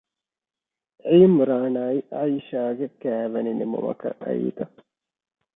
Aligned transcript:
ޢީމްރާނާއި 1.11 1.99
ޢައިޝާގެ 2.11 2.87
ކައިވެނި 3.01 3.51
ނިމުމަކަށް 3.59 4.19
އައީތަ؟ 4.23 4.65